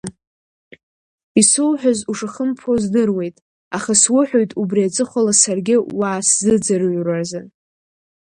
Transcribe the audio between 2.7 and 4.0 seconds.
здыруеит, аха